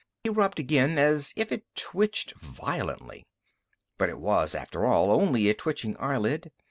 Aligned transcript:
He 0.23 0.31
rubbed 0.31 0.59
again, 0.59 0.97
as 0.97 1.31
if 1.35 1.51
it 1.51 1.63
twitched 1.75 2.31
violently. 2.33 3.27
But 3.99 4.09
it 4.09 4.17
was, 4.17 4.55
after 4.55 4.83
all, 4.83 5.11
only 5.11 5.47
a 5.47 5.53
twitching 5.53 5.95
eyelid. 5.99 6.51